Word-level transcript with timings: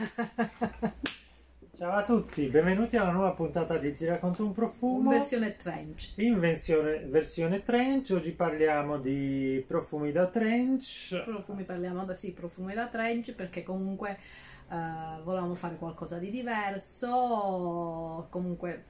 Ciao 1.76 1.92
a 1.92 2.04
tutti, 2.04 2.46
benvenuti 2.48 2.96
alla 2.96 3.10
nuova 3.10 3.32
puntata 3.32 3.76
di 3.76 3.94
Ti 3.94 4.06
racconto 4.06 4.44
un 4.44 4.52
profumo. 4.52 5.10
Versione 5.10 5.56
trench. 5.56 6.14
In 6.16 6.38
versione, 6.38 7.04
versione 7.04 7.62
trench, 7.62 8.10
oggi 8.12 8.32
parliamo 8.32 8.98
di 8.98 9.62
profumi 9.66 10.10
da 10.10 10.26
trench. 10.26 11.22
Profumi, 11.22 11.64
parliamo 11.64 12.04
da 12.04 12.14
sì, 12.14 12.32
profumi 12.32 12.72
da 12.72 12.88
trench 12.88 13.34
perché 13.34 13.62
comunque 13.62 14.18
eh, 14.70 15.20
volevamo 15.22 15.54
fare 15.54 15.76
qualcosa 15.76 16.18
di 16.18 16.30
diverso. 16.30 18.26
Comunque 18.30 18.84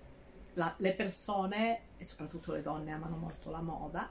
la- 0.55 0.75
le 0.79 0.93
persone 0.93 1.81
e 1.97 2.05
soprattutto 2.05 2.53
le 2.53 2.63
donne 2.63 2.93
amano 2.93 3.17
molto 3.17 3.51
la 3.51 3.61
moda. 3.63 4.09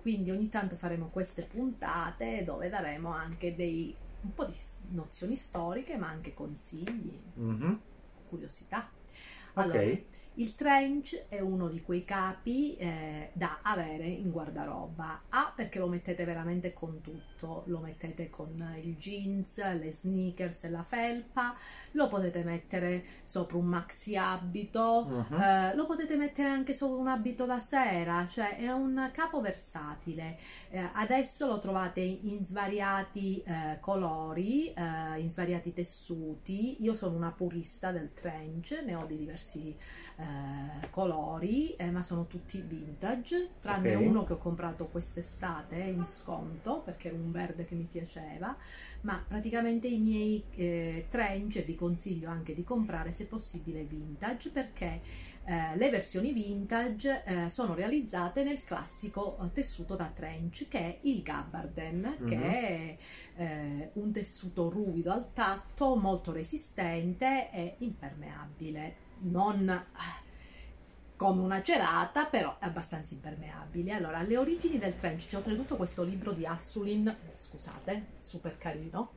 Quindi 0.00 0.30
ogni 0.30 0.48
tanto 0.48 0.76
faremo 0.76 1.08
queste 1.08 1.42
puntate 1.42 2.44
dove 2.44 2.68
daremo 2.68 3.10
anche 3.10 3.56
dei, 3.56 3.94
un 4.22 4.34
po' 4.34 4.44
di 4.44 4.54
nozioni 4.90 5.36
storiche, 5.36 5.96
ma 5.96 6.08
anche 6.08 6.34
consigli, 6.34 7.20
Mhm, 7.36 7.80
curiosità. 8.28 8.90
Allora, 9.54 9.82
il 10.38 10.54
trench 10.54 11.26
è 11.28 11.40
uno 11.40 11.68
di 11.68 11.82
quei 11.82 12.04
capi 12.04 12.76
eh, 12.76 13.30
da 13.32 13.58
avere 13.62 14.06
in 14.06 14.30
guardaroba. 14.30 15.22
A 15.30 15.52
perché 15.54 15.80
lo 15.80 15.88
mettete 15.88 16.24
veramente 16.24 16.72
con 16.72 17.00
tutto, 17.00 17.64
lo 17.66 17.80
mettete 17.80 18.30
con 18.30 18.78
il 18.80 18.96
jeans, 18.96 19.58
le 19.74 19.92
sneakers 19.92 20.64
e 20.64 20.70
la 20.70 20.84
felpa, 20.84 21.56
lo 21.92 22.06
potete 22.06 22.44
mettere 22.44 23.04
sopra 23.24 23.56
un 23.56 23.66
maxi 23.66 24.16
abito, 24.16 25.26
Mhm. 25.28 25.40
eh, 25.40 25.74
lo 25.74 25.86
potete 25.86 26.16
mettere 26.16 26.48
anche 26.48 26.72
sopra 26.72 26.96
un 26.98 27.08
abito 27.08 27.44
da 27.44 27.58
sera, 27.58 28.24
cioè 28.26 28.56
è 28.58 28.70
un 28.70 29.10
capo 29.12 29.40
versatile. 29.40 30.38
Eh, 30.70 30.88
adesso 30.92 31.48
lo 31.48 31.58
trovate 31.58 32.00
in 32.00 32.44
svariati 32.44 33.42
eh, 33.42 33.78
colori, 33.80 34.72
eh, 34.72 35.18
in 35.20 35.30
svariati 35.30 35.72
tessuti. 35.72 36.76
Io 36.84 36.94
sono 36.94 37.16
una 37.16 37.32
purista 37.32 37.90
del 37.90 38.12
trench, 38.12 38.80
ne 38.84 38.94
ho 38.94 39.04
di 39.04 39.16
diversi 39.16 39.76
eh, 40.16 40.26
colori, 40.90 41.74
eh, 41.76 41.90
ma 41.90 42.02
sono 42.02 42.26
tutti 42.26 42.60
vintage, 42.60 43.50
tranne 43.60 43.94
Ok. 43.94 44.06
uno 44.06 44.24
che 44.24 44.32
ho 44.34 44.38
comprato 44.38 44.86
quest'estate 44.86 45.76
in 45.76 46.04
sconto 46.04 46.80
perché 46.84 47.08
era 47.08 47.16
un 47.16 47.30
verde 47.30 47.64
che 47.64 47.74
mi 47.74 47.86
piaceva. 47.90 48.56
Ma 49.02 49.22
praticamente 49.26 49.86
i 49.86 49.98
miei 49.98 50.44
eh, 50.56 51.06
trench 51.08 51.64
vi 51.64 51.74
consiglio 51.74 52.28
anche 52.30 52.54
di 52.54 52.64
comprare 52.64 53.12
se 53.12 53.26
possibile 53.26 53.84
vintage 53.84 54.50
perché 54.50 55.00
eh, 55.44 55.76
le 55.76 55.88
versioni 55.90 56.32
vintage 56.32 57.22
eh, 57.24 57.48
sono 57.48 57.74
realizzate 57.74 58.42
nel 58.44 58.62
classico 58.64 59.38
eh, 59.40 59.52
tessuto 59.52 59.94
da 59.96 60.10
trench 60.14 60.68
che 60.68 60.78
è 60.78 60.98
il 61.02 61.22
gabardine, 61.22 62.16
che 62.26 62.36
Mhm. 62.36 62.42
è 62.42 62.96
eh, 63.36 63.90
un 63.94 64.12
tessuto 64.12 64.68
ruvido 64.68 65.10
al 65.10 65.32
tatto, 65.32 65.94
molto 65.96 66.32
resistente 66.32 67.50
e 67.50 67.76
impermeabile. 67.78 69.06
Non 69.20 69.68
eh, 69.68 70.26
come 71.16 71.42
una 71.42 71.62
celata, 71.62 72.26
però 72.26 72.58
è 72.58 72.66
abbastanza 72.66 73.12
impermeabile. 73.14 73.92
Allora, 73.92 74.22
le 74.22 74.36
origini 74.36 74.78
del 74.78 74.96
trench, 74.96 75.26
c'è 75.26 75.36
oltretutto 75.36 75.76
questo 75.76 76.04
libro 76.04 76.32
di 76.32 76.46
Assulin, 76.46 77.14
scusate, 77.36 78.06
super 78.18 78.56
carino, 78.56 79.10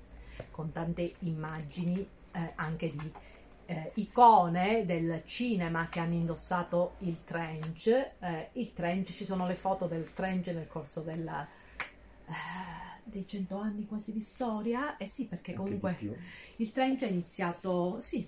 con 0.49 0.71
tante 0.71 1.13
immagini 1.19 2.05
eh, 2.31 2.53
anche 2.55 2.89
di 2.89 3.11
eh, 3.67 3.91
icone 3.95 4.85
del 4.85 5.21
cinema 5.25 5.89
che 5.89 5.99
hanno 5.99 6.15
indossato 6.15 6.95
il 6.99 7.23
trench. 7.23 7.87
Eh, 7.87 8.49
il 8.53 8.73
trench, 8.73 9.13
ci 9.13 9.23
sono 9.23 9.45
le 9.45 9.55
foto 9.55 9.85
del 9.85 10.11
trench 10.11 10.47
nel 10.47 10.67
corso 10.67 11.01
della, 11.01 11.47
eh, 12.25 12.33
dei 13.03 13.27
cento 13.27 13.59
anni 13.59 13.85
quasi 13.85 14.11
di 14.11 14.21
storia. 14.21 14.97
Eh 14.97 15.07
sì, 15.07 15.27
perché 15.27 15.53
comunque 15.53 15.97
il 16.55 16.71
trench 16.71 17.03
è 17.03 17.07
iniziato, 17.07 17.99
sì, 18.01 18.27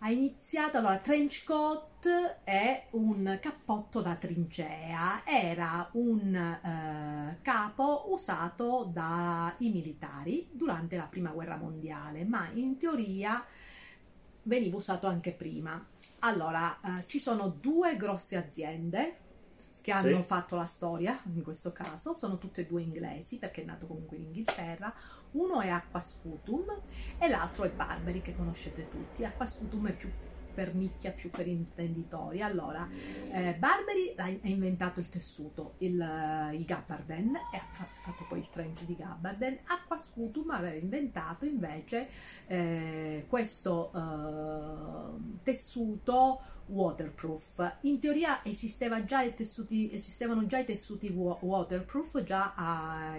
ha 0.00 0.10
iniziato, 0.10 0.78
allora, 0.78 0.98
trench 0.98 1.44
coat 1.44 2.40
è 2.44 2.86
un 2.90 3.38
cappotto 3.40 4.00
da 4.00 4.14
trincea, 4.14 5.22
era 5.26 5.88
un 5.92 6.34
eh, 6.34 7.38
capo 7.42 8.06
usato 8.10 8.88
dai 8.92 9.70
militari 9.70 10.48
durante 10.52 10.96
la 10.96 11.04
prima 11.04 11.30
guerra 11.30 11.56
mondiale, 11.56 12.24
ma 12.24 12.48
in 12.54 12.78
teoria 12.78 13.44
veniva 14.44 14.76
usato 14.76 15.06
anche 15.06 15.32
prima. 15.32 15.84
Allora, 16.20 16.78
eh, 16.80 17.04
ci 17.06 17.18
sono 17.18 17.48
due 17.48 17.96
grosse 17.96 18.36
aziende 18.36 19.26
che 19.80 19.92
hanno 19.92 20.20
Sì. 20.20 20.26
fatto 20.26 20.56
la 20.56 20.64
storia, 20.64 21.20
in 21.34 21.42
questo 21.42 21.72
caso, 21.72 22.14
sono 22.14 22.38
tutte 22.38 22.62
e 22.62 22.66
due 22.66 22.82
inglesi 22.82 23.38
perché 23.38 23.62
è 23.62 23.64
nato 23.64 23.86
comunque 23.86 24.16
in 24.16 24.24
Inghilterra. 24.24 24.92
Uno 25.32 25.60
è 25.60 25.68
Aqua 25.68 26.00
Scutum 26.00 26.64
e 27.18 27.28
l'altro 27.28 27.64
è 27.64 27.70
Barberi 27.70 28.22
che 28.22 28.34
conoscete 28.34 28.88
tutti. 28.88 29.24
Aqua 29.24 29.46
Scutum 29.46 29.88
è 29.88 29.92
più 29.96 30.10
per 30.58 30.74
nicchia, 30.74 31.12
più 31.12 31.30
per 31.30 31.46
intenditori. 31.46 32.42
Allora, 32.42 32.88
eh, 33.30 33.54
Barberi 33.54 34.14
ha 34.16 34.24
ha 34.24 34.48
inventato 34.48 34.98
il 34.98 35.08
tessuto, 35.08 35.74
il, 35.78 36.00
eh, 36.00 36.56
il 36.56 36.64
gabardine 36.64 37.38
e 37.52 37.56
ha 37.58 37.64
fatto, 37.70 37.94
fatto 38.02 38.26
poi 38.28 38.40
il 38.40 38.50
trench 38.50 38.82
di 38.84 38.96
gabardine. 38.96 39.60
Aqua 39.66 39.96
Scutum 39.96 40.50
aveva 40.50 40.74
inventato 40.74 41.44
invece 41.44 42.08
eh, 42.48 43.26
questo 43.28 43.92
eh, 43.94 45.38
tessuto 45.44 46.40
waterproof. 46.68 47.76
In 47.82 47.98
teoria 48.00 48.42
esisteva 48.44 49.04
già 49.04 49.22
i 49.22 49.34
tessuti, 49.34 49.92
esistevano 49.92 50.46
già 50.46 50.58
i 50.58 50.64
tessuti 50.64 51.08
wa- 51.08 51.38
waterproof 51.40 52.22
già 52.22 52.54
a- 52.54 53.18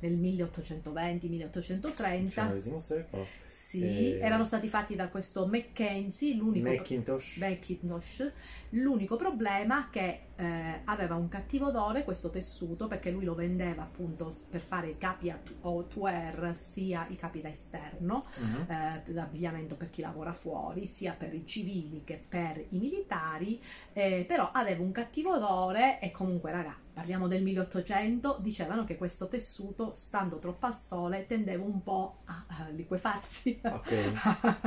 nel 0.00 0.16
1820-1830. 0.16 2.52
XIX 2.52 2.76
secolo. 2.78 3.26
Sì, 3.46 3.82
Eh, 3.84 4.18
erano 4.20 4.44
stati 4.44 4.68
fatti 4.68 4.96
da 4.96 5.08
questo 5.08 5.46
Mackenzie, 5.46 6.34
l'unico 6.34 6.68
Macintosh. 6.68 7.36
Macintosh. 7.36 8.32
L'unico 8.70 9.14
problema 9.16 9.88
che 9.90 10.22
eh, 10.34 10.80
aveva 10.86 11.14
un 11.14 11.28
cattivo 11.28 11.68
odore 11.68 12.02
questo 12.02 12.30
tessuto 12.30 12.88
perché 12.88 13.10
lui 13.12 13.24
lo 13.24 13.34
vendeva 13.34 13.82
appunto 13.82 14.34
per 14.50 14.60
fare 14.60 14.88
i 14.88 14.98
capi 14.98 15.30
a 15.30 15.38
outwear 15.60 16.56
sia 16.56 17.06
i 17.10 17.16
capi 17.16 17.40
da 17.40 17.48
esterno 17.50 18.24
Mhm. 18.40 18.66
eh, 18.70 19.02
l'abbigliamento 19.12 19.76
per 19.76 19.90
chi 19.90 20.00
lavora 20.00 20.32
fuori, 20.32 20.86
sia 20.86 21.14
per 21.16 21.32
i 21.34 21.46
civili 21.46 22.02
che 22.02 22.20
per 22.28 22.64
i 22.70 22.81
militari, 22.82 23.62
eh, 23.92 24.24
però 24.26 24.50
aveva 24.52 24.82
un 24.82 24.90
cattivo 24.90 25.34
odore 25.34 26.00
e 26.00 26.10
comunque, 26.10 26.50
raga, 26.50 26.76
parliamo 26.92 27.28
del 27.28 27.42
1800, 27.42 28.38
dicevano 28.40 28.84
che 28.84 28.96
questo 28.96 29.28
tessuto, 29.28 29.92
stando 29.92 30.38
troppo 30.38 30.66
al 30.66 30.76
sole, 30.76 31.26
tendeva 31.26 31.64
un 31.64 31.82
po' 31.82 32.18
a, 32.24 32.44
a 32.48 32.68
liquefarsi, 32.68 33.60
Ok. 33.62 34.12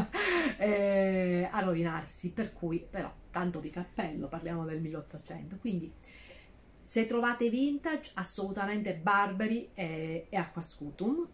eh, 0.57 1.49
a 1.51 1.59
rovinarsi, 1.59 2.31
per 2.31 2.53
cui, 2.53 2.85
però, 2.89 3.11
tanto 3.29 3.59
di 3.59 3.69
cappello, 3.69 4.27
parliamo 4.27 4.65
del 4.65 4.81
1800, 4.81 5.57
quindi... 5.57 5.93
Se 6.87 7.07
trovate 7.07 7.49
vintage, 7.49 8.11
assolutamente 8.13 8.95
Barberi 8.95 9.71
e, 9.73 10.27
e 10.29 10.37
Aqua 10.37 10.61
Scutum. 10.61 11.27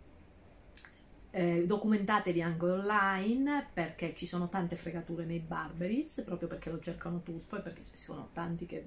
Eh, 1.34 1.66
documentatevi 1.66 2.42
anche 2.42 2.66
online 2.66 3.68
perché 3.74 4.14
ci 4.16 4.26
sono 4.26 4.50
tante 4.50 4.76
fregature 4.76 5.24
nei 5.24 5.40
Barberis, 5.40 6.24
proprio 6.26 6.50
perché 6.50 6.70
lo 6.70 6.80
cercano 6.80 7.22
tutto 7.24 7.58
e 7.58 7.62
perché 7.62 7.82
ci 7.90 7.98
sono 7.98 8.30
tanti 8.34 8.66
che 8.66 8.84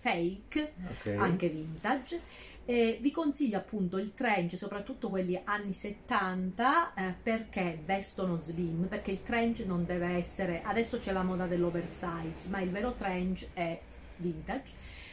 fake, 0.00 0.74
Ok. 0.90 1.14
anche 1.18 1.48
vintage. 1.48 2.20
E 2.66 2.98
vi 3.00 3.10
consiglio 3.10 3.58
appunto 3.58 3.98
il 3.98 4.14
trench, 4.14 4.56
soprattutto 4.56 5.08
quelli 5.10 5.38
anni 5.44 5.72
70, 5.72 6.94
eh, 6.94 7.14
perché 7.22 7.78
vestono 7.84 8.36
slim, 8.38 8.86
perché 8.86 9.10
il 9.10 9.22
trench 9.22 9.60
non 9.66 9.84
deve 9.84 10.08
essere, 10.16 10.62
adesso 10.62 10.98
c'è 10.98 11.12
la 11.12 11.22
moda 11.22 11.46
dell'oversize, 11.46 12.48
ma 12.48 12.60
il 12.60 12.70
vero 12.70 12.94
trench 12.94 13.48
è 13.52 13.78
vintage, 14.16 14.70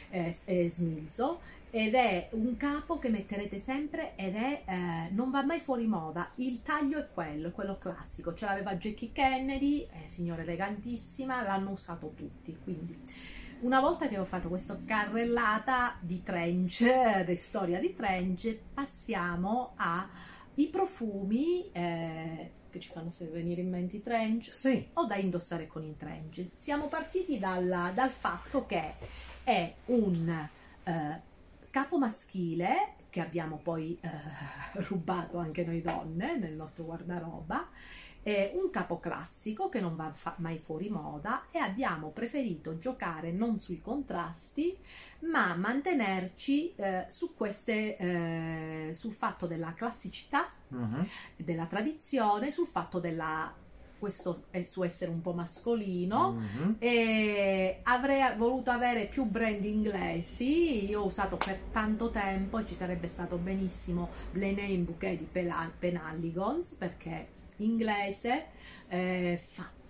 è, 0.08 0.34
è 0.44 0.68
smilzo 0.68 1.40
ed 1.74 1.94
è 1.94 2.28
un 2.32 2.58
capo 2.58 2.98
che 2.98 3.08
metterete 3.08 3.58
sempre 3.58 4.14
ed 4.16 4.36
è 4.36 4.62
eh, 4.66 5.08
non 5.12 5.30
va 5.30 5.42
mai 5.42 5.58
fuori 5.58 5.86
moda. 5.86 6.30
Il 6.34 6.60
taglio 6.60 6.98
è 6.98 7.08
quello, 7.10 7.48
è 7.48 7.50
quello 7.50 7.78
classico. 7.78 8.34
Ce 8.34 8.44
l'aveva 8.44 8.76
Jackie 8.76 9.10
Kennedy 9.10 9.88
eh, 9.90 10.06
signora 10.06 10.42
elegantissima 10.42 11.40
l'hanno 11.40 11.70
usato 11.70 12.12
tutti 12.14 12.54
quindi. 12.62 13.00
Una 13.60 13.80
volta 13.80 14.06
che 14.06 14.18
ho 14.18 14.26
fatto 14.26 14.50
questa 14.50 14.78
carrellata 14.84 15.96
di 15.98 16.22
trench 16.22 17.24
di 17.24 17.36
storia 17.36 17.80
di 17.80 17.94
trench 17.94 18.54
passiamo 18.74 19.72
ai 19.76 20.66
profumi 20.66 21.70
eh, 21.72 22.50
che 22.68 22.80
ci 22.80 22.90
fanno 22.90 23.10
venire 23.30 23.62
in 23.62 23.70
mente 23.70 23.96
i 23.96 24.02
trench. 24.02 24.52
Sì. 24.52 24.90
o 24.92 25.06
da 25.06 25.16
indossare 25.16 25.66
con 25.66 25.82
i 25.84 25.96
trench. 25.96 26.50
Siamo 26.54 26.88
partiti 26.88 27.38
dalla- 27.38 27.92
dal 27.94 28.10
fatto 28.10 28.66
che 28.66 28.92
è 29.42 29.74
un 29.86 30.48
eh, 30.84 31.30
capo 31.72 31.98
maschile 31.98 32.96
che 33.10 33.20
abbiamo 33.20 33.56
poi 33.56 33.98
eh, 34.00 34.08
rubato 34.86 35.38
anche 35.38 35.64
noi 35.64 35.80
donne 35.80 36.36
nel 36.38 36.52
nostro 36.52 36.84
guardaroba 36.84 37.68
è 38.22 38.52
un 38.54 38.70
capo 38.70 39.00
classico 39.00 39.68
che 39.68 39.80
non 39.80 39.96
va 39.96 40.14
mai 40.36 40.58
fuori 40.58 40.88
moda 40.88 41.46
e 41.50 41.58
abbiamo 41.58 42.10
preferito 42.10 42.78
giocare 42.78 43.32
non 43.32 43.58
sui 43.58 43.80
contrasti 43.80 44.78
ma 45.22 45.56
mantenerci 45.56 46.72
eh, 46.76 47.06
su 47.08 47.34
queste, 47.34 47.96
eh, 47.96 48.92
sul 48.94 49.12
fatto 49.12 49.46
della 49.48 49.72
classicità, 49.74 50.48
Mhm. 50.68 51.06
della 51.36 51.66
tradizione, 51.66 52.50
sul 52.52 52.66
fatto 52.66 53.00
della 53.00 53.52
questo 54.06 54.46
è 54.50 54.64
su 54.64 54.82
essere 54.82 55.12
un 55.12 55.20
po' 55.22 55.32
mascolino 55.32 56.32
Mhm. 56.32 56.76
e 56.80 57.78
avrei 57.84 58.20
voluto 58.36 58.72
avere 58.72 59.06
più 59.06 59.24
brand 59.26 59.64
inglesi 59.64 60.88
io 60.88 61.02
ho 61.02 61.06
usato 61.06 61.36
per 61.36 61.56
tanto 61.70 62.10
tempo 62.10 62.58
e 62.58 62.66
ci 62.66 62.74
sarebbe 62.74 63.06
stato 63.06 63.36
benissimo 63.36 64.08
Blenheim 64.32 64.84
Bouquet 64.84 65.16
di 65.18 65.28
Penalligons 65.78 66.72
perché 66.74 67.28
inglese 67.58 68.46
eh, 68.88 69.40
fatto 69.40 69.80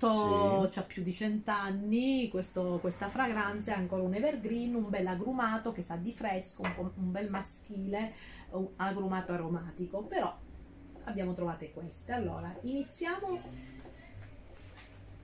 Sì. 0.69 0.75
c'ha 0.75 0.82
più 0.82 1.03
di 1.03 1.15
cent'anni 1.15 2.29
questo- 2.29 2.79
questa 2.82 3.08
fragranza 3.08 3.73
è 3.73 3.79
ancora 3.79 4.03
un 4.03 4.12
evergreen 4.12 4.75
un 4.75 4.91
bel 4.91 5.06
agrumato 5.06 5.73
che 5.73 5.81
sa 5.82 5.97
di 5.97 6.12
fresco 6.12 6.62
un, 6.62 6.91
un 6.97 7.11
bel 7.12 7.31
maschile 7.31 8.12
un 8.50 8.69
agrumato 8.76 9.32
aromatico 9.32 10.03
però 10.03 10.37
abbiamo 11.05 11.32
trovate 11.32 11.73
queste 11.73 12.12
allora 12.12 12.55
iniziamo 12.62 13.41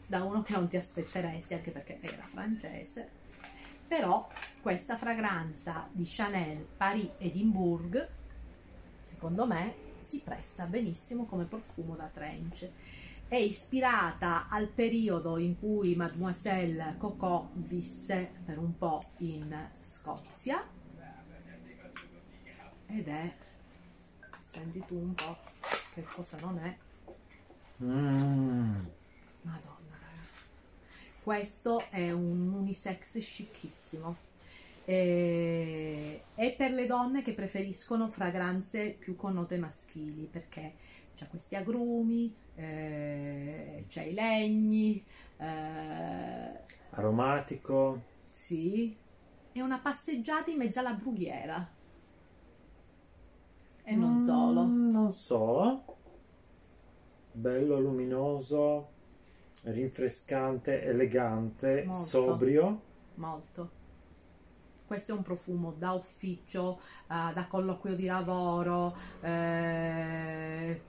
da 0.08 0.24
uno 0.24 0.42
che 0.42 0.54
non 0.54 0.68
ti 0.68 0.76
aspetteresti 0.76 1.54
anche 1.54 1.70
perché 1.70 1.98
era 2.00 2.24
francese 2.24 3.10
però 3.86 4.28
questa 4.60 4.96
fragranza 4.96 5.88
di 5.92 6.04
Chanel 6.04 6.66
Paris 6.76 7.10
Edinburgh 7.18 8.08
secondo 9.04 9.46
me 9.46 9.86
si 9.98 10.20
presta 10.20 10.64
benissimo 10.64 11.26
come 11.26 11.44
profumo 11.44 11.94
da 11.94 12.10
trench 12.12 12.68
è 13.28 13.36
ispirata 13.36 14.48
al 14.48 14.68
periodo 14.68 15.36
in 15.36 15.58
cui 15.58 15.94
Mademoiselle 15.94 16.94
Coco 16.96 17.50
visse 17.52 18.30
per 18.44 18.58
un 18.58 18.76
po' 18.76 19.04
in 19.18 19.70
Scozia 19.80 20.66
ed 22.86 23.06
è 23.06 23.34
senti 24.40 24.82
tu 24.86 24.96
un 24.96 25.12
po' 25.12 25.36
che 25.92 26.02
cosa 26.02 26.38
non 26.40 26.58
è 26.58 26.76
Mm. 27.80 28.74
Madonna. 29.42 29.77
Questo 31.28 31.90
è 31.90 32.10
un 32.10 32.52
unisex 32.54 33.18
scicchissimo. 33.18 34.22
E- 34.84 36.30
È 36.32 36.54
per 36.56 36.70
le 36.72 36.86
donne 36.86 37.20
che 37.22 37.34
preferiscono 37.34 38.08
fragranze 38.08 38.92
più 38.98 39.14
con 39.14 39.34
note 39.34 39.58
maschili 39.58 40.26
perché 40.26 40.78
c'ha 41.14 41.26
questi 41.28 41.54
agrumi, 41.54 42.34
eh, 42.54 43.84
c'ha 43.90 44.02
i 44.04 44.14
legni, 44.14 45.04
eh, 45.36 46.66
Aromatico. 46.98 48.02
sì, 48.30 48.98
è 49.52 49.60
una 49.60 49.80
passeggiata 49.80 50.50
in 50.50 50.56
mezzo 50.58 50.78
alla 50.80 50.94
brughiera. 50.94 51.76
E 53.84 53.96
non 53.96 54.20
Mm, 54.20 54.20
solo. 54.20 54.64
Non 54.92 55.12
solo. 55.12 55.84
Bello, 57.32 57.78
luminoso, 57.80 58.97
rinfrescante, 59.62 60.82
elegante, 60.82 61.84
Molto. 61.84 62.02
sobrio. 62.02 62.80
molto. 63.16 63.70
Questo 64.86 65.12
è 65.12 65.14
un 65.16 65.22
profumo 65.22 65.72
da 65.76 65.92
ufficio, 65.92 66.78
eh, 67.10 67.32
da 67.34 67.46
colloquio 67.48 67.94
di 67.94 68.06
lavoro. 68.06 68.96
eh, 69.20 70.80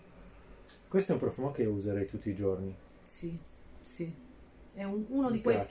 Questo 0.87 1.11
è 1.11 1.15
un 1.15 1.21
profumo 1.21 1.51
che 1.51 1.65
userei 1.65 2.07
tutti 2.07 2.29
i 2.29 2.35
giorni. 2.35 2.73
sì, 3.03 3.37
sì. 3.83 4.27
È 4.73 4.83
un- 4.83 5.05
uno 5.09 5.27
Mi 5.27 5.33
di 5.33 5.41
quei- 5.41 5.65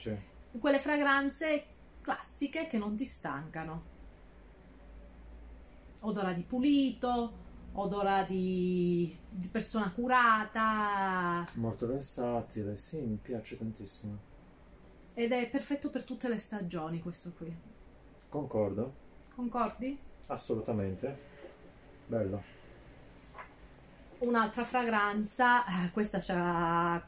quelle 0.59 0.79
fragranze 0.79 1.65
classiche 2.01 2.67
che 2.67 2.77
non 2.77 2.95
ti 2.95 3.05
stancano. 3.05 3.81
Odora 6.01 6.31
di 6.33 6.43
pulito, 6.43 7.31
odora 7.73 8.23
di, 8.23 9.17
di 9.29 9.47
persona 9.47 9.91
curata 9.91 11.49
Molto 11.53 11.85
versatile, 11.85 12.75
sì, 12.77 13.01
mi 13.01 13.17
piace 13.17 13.55
tantissimo. 13.55 14.17
ed 15.13 15.31
è 15.33 15.47
perfetto 15.49 15.89
per 15.91 16.03
tutte 16.03 16.27
le 16.29 16.39
stagioni 16.39 16.99
questo 17.01 17.31
qui. 17.37 17.55
Concordo, 18.29 18.93
Concordi? 19.35 19.97
assolutamente. 20.27 21.17
Bello. 22.05 22.43
Un'altra 24.19 24.63
fragranza, 24.65 25.65
eh, 25.65 25.91
questa 25.91 26.19
c'ha 26.19 27.01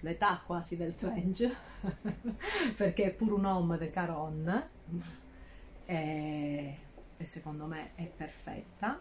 l'età 0.00 0.42
quasi 0.46 0.76
del 0.76 0.94
trench, 0.94 1.50
perché 2.76 3.04
è 3.06 3.12
pure 3.12 3.34
un 3.34 3.44
homme 3.44 3.78
de 3.78 3.90
Caron 3.90 4.68
e, 5.84 6.78
e 7.16 7.24
secondo 7.24 7.66
me 7.66 7.92
è 7.96 8.06
perfetta. 8.06 9.00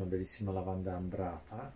Una 0.00 0.08
bellissima 0.08 0.50
lavanda 0.50 0.96
ambrata, 0.96 1.70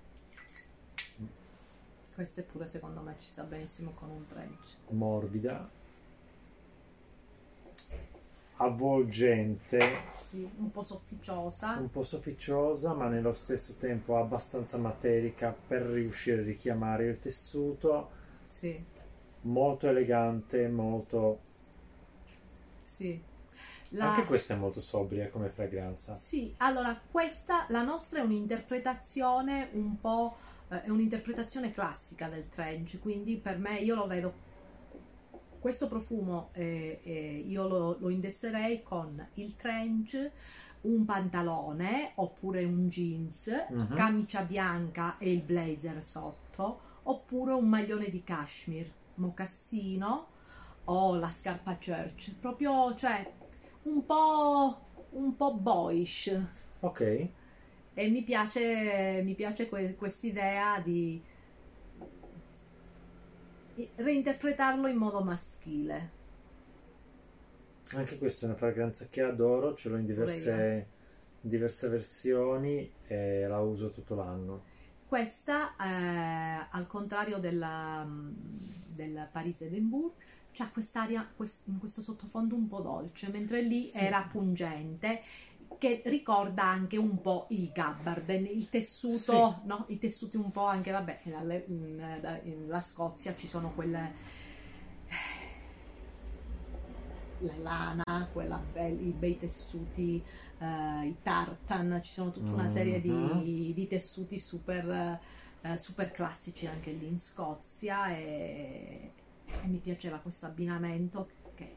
Questa 2.15 2.41
è 2.41 2.44
pure 2.44 2.67
secondo 2.67 3.00
me 3.03 3.17
ci 3.19 3.29
sta 3.29 3.43
benissimo 3.43 3.91
con 3.91 4.09
un 4.09 4.26
trench. 4.26 4.76
morbida, 4.93 5.69
avvolgente, 8.56 9.79
Sì, 10.15 10.49
un 10.59 10.71
po' 10.71 10.82
sofficiosa. 10.82 11.76
un 11.79 11.91
po' 11.91 12.03
sofficiosa, 12.03 12.94
ma 12.94 13.09
nello 13.09 13.32
stesso 13.32 13.75
tempo 13.79 14.17
abbastanza 14.17 14.79
materica 14.79 15.55
per 15.67 15.82
riuscire 15.82 16.41
a 16.41 16.44
richiamare 16.44 17.06
il 17.06 17.19
tessuto. 17.19 18.11
Sì, 18.49 18.82
Molto 19.43 19.87
elegante, 19.88 20.67
molto. 20.67 21.38
sì. 22.81 23.20
La- 23.94 24.08
Anche 24.08 24.25
questa 24.25 24.55
è 24.55 24.56
molto 24.56 24.81
sobria 24.81 25.29
come 25.29 25.49
fragranza. 25.49 26.14
Sì, 26.17 26.52
allora 26.58 27.00
questa, 27.11 27.67
la 27.69 27.82
nostra 27.82 28.20
è 28.20 28.23
un'interpretazione 28.23 29.69
un 29.75 30.00
po', 30.00 30.37
eh, 30.69 30.82
è 30.82 30.88
un'interpretazione 30.91 31.70
classica 31.70 32.29
del 32.29 32.49
trench, 32.49 32.99
quindi 33.00 33.37
per 33.37 33.58
me 33.58 33.79
io 33.79 33.94
lo 33.94 34.06
vedo, 34.08 34.32
questo 35.61 35.87
profumo 35.87 36.50
eh, 36.52 37.00
eh, 37.05 37.44
io 37.46 37.69
lo, 37.69 37.96
lo 38.00 38.08
indesserei 38.11 38.82
con 38.82 39.25
il 39.35 39.55
trench, 39.56 40.31
un 40.82 41.05
pantalone 41.05 42.12
oppure 42.17 42.64
un 42.64 42.88
jeans, 42.88 43.49
Mhm. 43.70 43.94
camicia 43.94 44.43
bianca 44.43 45.19
e 45.19 45.31
il 45.31 45.43
blazer 45.43 46.02
sotto, 46.02 46.81
oppure 47.05 47.52
un 47.52 47.69
maglione 47.69 48.11
di 48.11 48.23
cashmere, 48.25 48.91
mocassino 49.14 50.26
o 50.87 51.14
la 51.17 51.29
scarpa 51.31 51.79
church, 51.79 52.35
proprio, 52.41 52.94
cioè, 52.94 53.32
un 53.85 54.05
po', 54.05 54.79
un 55.13 55.37
po' 55.37 55.55
boyish. 55.55 56.41
Ok, 56.81 57.29
E 57.97 58.11
mi 58.11 58.23
piace, 58.25 59.23
mi 59.23 59.35
piace 59.35 59.69
que- 59.69 59.94
quest'idea 59.94 60.81
di 60.81 61.23
reinterpretarlo 63.97 64.87
in 64.89 64.97
modo 64.97 65.23
maschile. 65.23 66.23
anche 67.93 68.19
questa 68.19 68.47
è 68.47 68.49
una 68.49 68.58
fragranza 68.58 69.06
che 69.08 69.23
adoro, 69.23 69.75
ce 69.75 69.89
l'ho 69.89 69.97
in 69.97 70.06
diverse, 70.06 70.87
in 71.43 71.49
diverse 71.51 71.89
versioni 71.89 72.91
e 73.06 73.47
la 73.47 73.61
uso 73.61 73.91
tutto 73.91 74.15
l'anno. 74.17 74.65
Questa, 75.06 75.77
eh, 75.77 76.67
al 76.70 76.87
contrario 76.89 77.39
della, 77.39 78.05
del 78.89 79.29
Paris 79.31 79.61
Edinburgh, 79.61 80.13
c'ha 80.55 80.70
quest'aria, 80.70 81.29
quest- 81.37 81.65
questo 81.79 82.01
sottofondo 82.01 82.55
un 82.55 82.69
po' 82.69 82.81
dolce, 82.81 83.29
mentre 83.29 83.61
lì 83.61 83.82
Sì. 83.82 83.99
era 83.99 84.23
pungente, 84.31 85.23
che 85.79 86.03
ricorda 86.06 86.63
anche 86.65 86.96
un 86.96 87.20
po' 87.20 87.46
il 87.51 87.70
gabbarden, 87.73 88.46
il 88.46 88.69
tessuto, 88.69 89.61
no? 89.65 89.84
I 89.89 89.99
tessuti 89.99 90.37
un 90.37 90.51
po' 90.53 90.65
anche, 90.65 90.93
vabbè, 90.93 91.20
dalle- 91.25 91.65
in, 91.69 92.19
da- 92.20 92.41
in 92.43 92.69
la 92.69 92.81
Scozia 92.81 93.34
ci 93.34 93.46
sono 93.49 93.73
quelle... 93.75 94.43
La 97.41 97.56
lana, 97.58 98.29
quella 98.32 98.63
i 98.77 99.13
bei 99.19 99.37
tessuti, 99.39 100.23
eh, 100.58 101.06
i 101.06 101.17
tartan, 101.20 102.01
ci 102.03 102.13
sono 102.13 102.31
tutta 102.32 102.53
una 102.53 102.70
serie 102.70 103.01
di, 103.03 103.11
Mhm. 103.11 103.75
di 103.75 103.87
tessuti 103.89 104.39
super, 104.39 105.19
eh, 105.61 105.77
super 105.77 106.11
classici 106.13 106.67
anche 106.67 106.93
lì 106.93 107.06
in 107.06 107.19
Scozia 107.19 108.08
e, 108.17 109.13
e 109.63 109.67
mi 109.67 109.79
piaceva 109.79 110.19
questo 110.19 110.46
abbinamento 110.46 111.29
che 111.55 111.77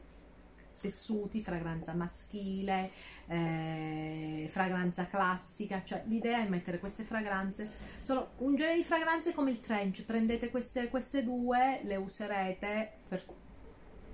tessuti, 0.80 1.42
fragranza 1.42 1.94
maschile, 1.94 2.90
eh, 3.26 4.46
fragranza 4.50 5.06
classica, 5.06 5.82
cioè 5.84 6.02
l'idea 6.06 6.44
è 6.44 6.48
mettere 6.48 6.78
queste 6.78 7.04
fragranze, 7.04 7.70
sono 8.02 8.30
un 8.38 8.56
genere 8.56 8.76
di 8.76 8.84
fragranze 8.84 9.32
come 9.32 9.50
il 9.50 9.60
trench, 9.60 10.04
prendete 10.04 10.50
queste, 10.50 10.88
queste 10.88 11.24
due, 11.24 11.80
le 11.84 11.96
userete 11.96 12.90
per 13.08 13.22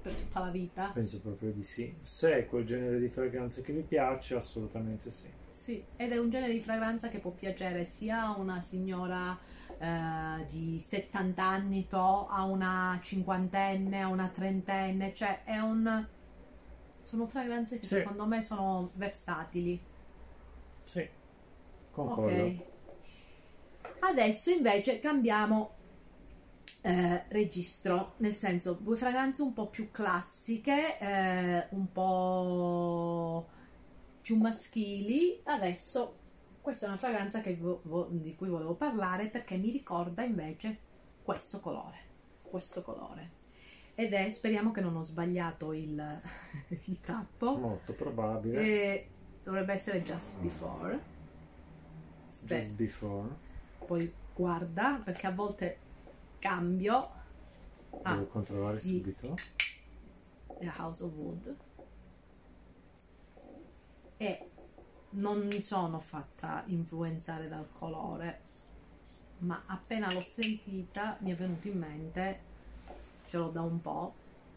per 0.05 0.13
tutta 0.13 0.41
la 0.41 0.51
vita? 0.51 0.91
Penso 0.93 1.19
proprio 1.21 1.51
di 1.51 1.65
sì. 1.65 1.91
Se 2.03 2.37
è 2.37 2.47
quel 2.47 2.67
genere 2.67 3.01
di 3.01 3.09
fragranza 3.09 3.63
che 3.63 3.73
vi 3.73 3.81
piace, 3.81 4.35
assolutamente 4.35 5.11
sì. 5.11 5.29
Sì, 5.49 5.83
ed 5.97 6.13
è 6.13 6.19
un 6.19 6.29
genere 6.29 6.53
di 6.53 6.61
fragranza 6.61 7.09
che 7.09 7.21
può 7.21 7.31
piacere 7.31 7.87
sia 7.87 8.25
a 8.25 8.37
una 8.37 8.61
signora 8.61 9.39
eh, 9.85 10.47
di 10.47 10.79
70 10.81 11.45
anni 11.45 11.87
to, 11.87 12.27
a 12.29 12.45
una 12.45 12.99
cinquantenne, 13.03 14.01
a 14.01 14.09
una 14.09 14.29
trentenne, 14.29 15.13
cioè 15.15 15.45
è 15.45 15.59
un... 15.59 16.07
sono 17.01 17.27
fragranze 17.27 17.79
che 17.79 17.87
Sì. 17.87 17.97
secondo 17.97 18.27
me 18.27 18.41
sono 18.43 18.91
versatili. 18.95 19.81
Sì, 20.85 21.09
concordo. 21.91 22.45
Ok. 22.45 22.73
Adesso 24.01 24.51
invece 24.51 24.99
cambiamo 25.01 25.73
eh, 26.83 27.25
registro, 27.29 28.15
nel 28.19 28.35
senso 28.35 28.75
due 28.75 28.97
fragranze 28.97 29.43
un 29.43 29.53
po' 29.55 29.69
più 29.69 29.91
classiche, 29.91 30.99
eh, 30.99 31.67
un 31.71 31.91
po' 31.93 33.49
più 34.21 34.37
maschili. 34.37 35.41
Adesso 35.45 36.19
questa 36.65 36.87
è 36.87 36.89
una 36.89 36.97
fragranza 36.97 37.43
che 37.43 37.55
vo- 37.57 37.81
vo- 37.85 38.09
di 38.11 38.35
cui 38.35 38.49
volevo 38.49 38.73
parlare 38.75 39.27
perché 39.29 39.57
mi 39.59 39.69
ricorda 39.71 40.23
invece 40.23 40.79
questo 41.23 41.61
colore, 41.61 41.97
questo 42.41 42.81
colore. 42.83 43.43
Ed 43.95 44.15
è, 44.15 44.31
speriamo 44.31 44.71
che 44.71 44.81
non 44.81 44.97
ho 44.97 45.03
sbagliato 45.03 45.75
il, 45.75 46.21
il 46.87 47.01
tappo. 47.03 47.57
Molto 47.59 47.93
probabile. 47.93 48.59
E 48.61 49.09
dovrebbe 49.43 49.75
essere 49.75 50.03
Just 50.03 50.39
Before. 50.41 50.99
Aspetta, 52.31 52.63
Just 52.63 52.75
before. 52.77 53.29
poi 53.87 54.11
guarda 54.35 55.03
perché 55.05 55.27
a 55.27 55.33
volte 55.33 55.79
cambio. 56.39 57.11
Ah, 58.03 58.15
Devo 58.15 58.27
controllare 58.27 58.79
di- 58.81 58.89
subito. 58.89 59.37
The 60.59 60.73
House 60.79 61.05
of 61.05 61.13
Wood. 61.13 61.57
E 64.17 64.49
non 65.15 65.47
mi 65.47 65.61
sono 65.61 66.01
fatta 66.01 66.65
influenzare 66.67 67.49
dal 67.49 67.69
colore, 67.73 68.41
ma 69.39 69.63
appena 69.67 70.13
l'ho 70.13 70.21
sentita 70.21 71.17
mi 71.21 71.31
è 71.33 71.35
venuto 71.35 71.69
in 71.69 71.79
mente, 71.79 72.41
ce 73.27 73.37
l'ho 73.37 73.49
da 73.49 73.63
un 73.63 73.81
po', 73.81 74.15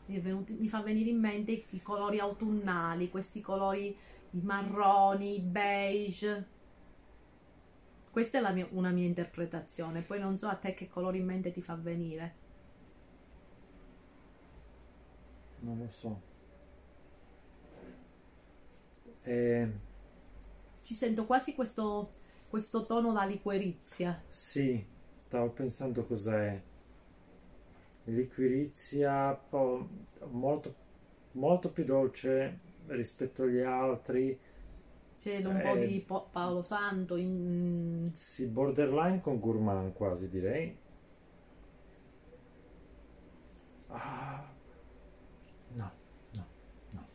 mi, 0.08 0.20
venuto- 0.20 0.54
mi 0.54 0.70
fa 0.70 0.82
venire 0.82 1.10
in 1.10 1.20
mente 1.20 1.66
i, 1.70 1.82
colori 1.82 2.20
autunnali, 2.20 3.10
questi 3.10 3.42
colori 3.42 3.96
i 4.32 4.42
marroni, 4.42 5.38
i 5.38 5.42
beige. 5.42 6.56
Questa 8.12 8.40
è 8.40 8.54
mia- 8.54 8.68
una 8.72 8.90
mia 8.90 9.06
interpretazione, 9.06 10.02
poi 10.02 10.20
non 10.20 10.38
so 10.38 10.48
a 10.48 10.56
te 10.56 10.74
che 10.74 10.88
colori 10.88 11.20
in 11.20 11.26
mente 11.26 11.52
ti 11.52 11.62
fa 11.62 11.76
venire. 11.76 12.46
Non 15.60 15.78
lo 15.78 15.90
so. 15.90 16.22
Eh, 19.24 19.70
Ci 20.88 20.94
sento 20.94 21.26
quasi 21.26 21.54
questo, 21.54 22.08
questo 22.48 22.86
tono 22.86 23.12
da 23.12 23.26
liquerizia. 23.26 24.24
sì, 24.30 24.82
stavo 25.18 25.50
pensando 25.50 26.06
cos'è. 26.06 26.62
Liquirizia 28.06 29.38
molto, 30.30 30.74
molto 31.34 31.70
più 31.72 31.84
dolce 31.84 32.60
rispetto 32.86 33.44
agli 33.44 33.60
altri. 33.60 34.40
C'è 35.20 35.44
un 35.44 35.60
po' 35.62 35.76
Eh. 35.76 35.88
di 35.88 36.00
Po- 36.00 36.30
Paolo 36.32 36.62
Santo. 36.62 37.18
in- 37.18 38.10
Sì, 38.14 38.46
borderline 38.48 39.20
con 39.20 39.42
gourmand 39.42 39.92
quasi 39.92 40.30
direi. 40.30 40.74
Ah, 43.90 44.42
no, 45.74 45.92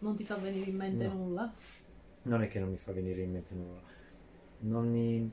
Non 0.00 0.14
ti 0.16 0.24
fa 0.24 0.34
venire 0.36 0.68
in 0.68 0.76
mente 0.76 1.06
No. 1.06 1.14
nulla? 1.14 1.54
Non 2.22 2.42
è 2.42 2.48
che 2.48 2.58
non 2.60 2.70
mi 2.70 2.76
fa 2.76 2.92
venire 2.92 3.22
in 3.22 3.32
mente 3.32 3.54
nulla. 3.54 3.80
Non 4.60 4.90
mi... 4.90 5.30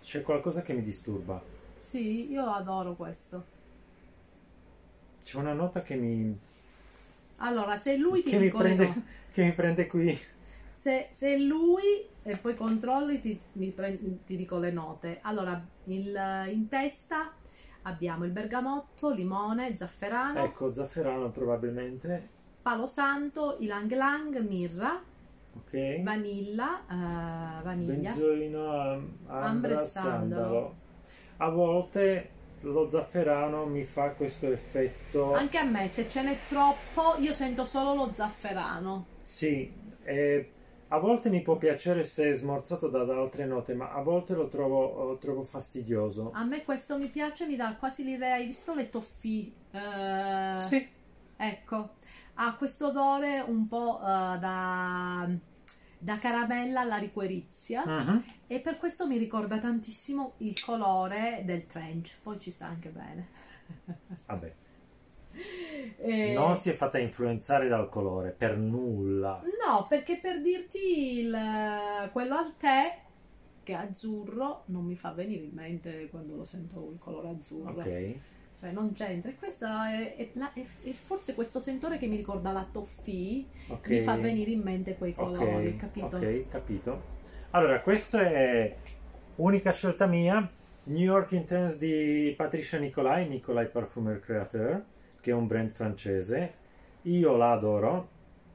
C'è 0.00 0.22
qualcosa 0.22 0.62
che 0.62 0.72
mi 0.72 0.82
disturba. 0.82 1.40
Sì, 1.78 2.30
io 2.30 2.44
adoro 2.52 2.94
questo. 2.94 3.44
C'è 5.22 5.36
una 5.36 5.52
nota 5.52 5.82
che 5.82 5.94
mi, 5.94 6.36
Allora, 7.36 7.76
se 7.76 7.96
lui 7.96 8.22
ti 8.22 8.30
che 8.30 8.38
mi, 8.38 8.50
dico 8.50 8.62
di 8.62 8.74
prende, 8.74 8.86
no. 8.86 8.96
che 9.32 9.42
mi 9.44 9.52
prende 9.54 9.86
qui. 9.86 10.18
Se, 10.70 11.08
se 11.12 11.36
lui 11.38 12.06
e 12.22 12.36
poi 12.36 12.54
controlli 12.54 13.20
ti, 13.20 13.38
mi 13.52 13.70
pre- 13.70 13.98
ti 14.24 14.36
dico 14.36 14.58
le 14.58 14.70
note. 14.70 15.18
Allora, 15.22 15.60
il- 15.84 16.44
in 16.52 16.68
testa 16.68 17.32
abbiamo 17.82 18.24
il 18.24 18.30
bergamotto, 18.32 19.10
limone, 19.10 19.76
zafferano, 19.76 20.44
Ecco, 20.44 20.72
zafferano 20.72 21.30
probabilmente. 21.30 22.28
Palo 22.68 22.86
santo, 22.86 23.56
ilang 23.60 23.90
lang, 23.92 24.36
mirra, 24.40 25.00
Ok. 25.56 26.02
vanilla, 26.02 26.82
eh, 26.86 27.62
vaniglia. 27.62 28.12
Benzolino, 28.12 28.70
am- 28.70 29.16
Ambre 29.28 29.72
ambra, 29.72 29.76
sandalo. 29.84 30.18
sandalo. 30.18 30.74
A 31.38 31.48
volte 31.48 32.28
lo 32.60 32.90
zafferano 32.90 33.64
mi 33.64 33.84
fa 33.84 34.10
questo 34.10 34.52
effetto. 34.52 35.32
Anche 35.32 35.56
a 35.56 35.64
me, 35.64 35.88
se 35.88 36.10
ce 36.10 36.22
n'è 36.22 36.36
troppo, 36.46 37.14
io 37.18 37.32
sento 37.32 37.64
solo 37.64 37.94
lo 37.94 38.12
zafferano. 38.12 39.06
Sì, 39.22 39.72
eh, 40.04 40.50
a 40.88 40.98
volte 40.98 41.30
mi 41.30 41.40
può 41.40 41.56
piacere 41.56 42.04
se 42.04 42.28
è 42.28 42.34
smorzato 42.34 42.88
da, 42.88 43.04
da 43.04 43.16
altre 43.18 43.46
note, 43.46 43.72
ma 43.72 43.92
a 43.92 44.02
volte 44.02 44.34
lo 44.34 44.48
trovo, 44.48 45.04
lo 45.04 45.16
trovo 45.16 45.42
fastidioso. 45.42 46.32
A 46.34 46.44
me 46.44 46.62
questo 46.64 46.98
mi 46.98 47.06
piace, 47.06 47.46
mi 47.46 47.56
dà 47.56 47.74
quasi 47.78 48.04
l'idea, 48.04 48.34
hai 48.34 48.44
visto 48.44 48.74
le 48.74 48.90
toffee? 48.90 49.52
Eh, 49.70 50.60
Sì, 50.60 50.96
Ecco, 51.40 51.90
ha 52.40 52.54
questo 52.56 52.88
odore 52.88 53.40
un 53.40 53.66
po' 53.66 53.98
eh, 54.00 54.04
da, 54.38 55.28
da 55.98 56.18
caramella 56.18 56.80
alla 56.82 56.96
riquerizia 56.98 57.84
Mhm. 57.84 58.24
e 58.46 58.60
per 58.60 58.76
questo 58.78 59.06
mi 59.06 59.16
ricorda 59.18 59.58
tantissimo 59.58 60.34
il 60.38 60.60
colore 60.60 61.42
del 61.44 61.66
trench, 61.66 62.18
poi 62.22 62.38
ci 62.38 62.50
sta 62.50 62.66
anche 62.66 62.90
bene. 62.90 63.28
vabbè. 64.26 64.54
E- 65.98 66.32
Non 66.32 66.56
si 66.56 66.70
è 66.70 66.74
fatta 66.74 66.98
influenzare 66.98 67.68
dal 67.68 67.88
colore, 67.88 68.30
per 68.30 68.56
nulla. 68.56 69.40
No, 69.64 69.86
perché 69.88 70.18
per 70.18 70.40
dirti 70.40 71.18
il- 71.20 72.08
quello 72.12 72.34
al 72.36 72.56
tè 72.56 72.98
che 73.62 73.72
è 73.72 73.76
azzurro 73.76 74.62
non 74.66 74.84
mi 74.84 74.96
fa 74.96 75.12
venire 75.12 75.44
in 75.44 75.52
mente 75.52 76.08
quando 76.10 76.34
lo 76.36 76.44
sento 76.44 76.90
il 76.92 76.98
colore 76.98 77.28
azzurro. 77.28 77.80
Ok. 77.82 78.14
Cioè 78.60 78.72
non 78.72 78.92
c'entra. 78.92 79.30
E 79.30 79.36
questa 79.36 79.90
è, 79.92 80.16
è 80.16 80.30
la- 80.34 80.52
è- 80.52 80.64
forse 80.92 81.34
questo 81.34 81.60
sentore 81.60 81.98
che 81.98 82.06
mi 82.06 82.16
ricorda 82.16 82.50
la 82.52 82.66
toffee 82.70 83.44
ok. 83.68 83.88
mi 83.88 84.00
fa 84.02 84.16
venire 84.16 84.50
in 84.50 84.60
mente 84.62 84.96
quei 84.96 85.12
colori, 85.12 85.68
Ok, 85.68 85.76
capito? 85.76 86.16
Ok, 86.16 86.48
capito. 86.48 87.02
Allora, 87.50 87.80
questa 87.80 88.20
è 88.20 88.76
unica 89.36 89.72
scelta 89.72 90.06
mia. 90.06 90.50
New 90.84 90.98
York 91.02 91.32
Intense 91.32 91.78
di 91.78 92.34
Patricia 92.36 92.78
Nicolai, 92.78 93.28
Nicolai 93.28 93.66
Parfumer 93.68 94.20
Createur, 94.20 94.82
che 95.20 95.30
è 95.30 95.34
un 95.34 95.46
brand 95.46 95.70
francese. 95.70 96.52
Io 97.02 97.36
la 97.36 97.52
adoro. 97.52 98.08